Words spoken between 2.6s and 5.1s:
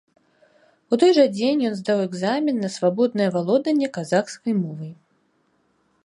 на свабоднае валоданне казахскім мовай.